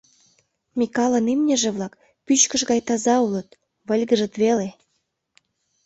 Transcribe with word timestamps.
Микалын 0.77 1.25
имньыже-влак 1.33 1.93
пӱчкыш 2.25 2.61
гай 2.69 2.79
таза 2.87 3.15
улыт, 3.25 3.49
выльгыжыт 3.87 4.33
веле. 4.41 4.67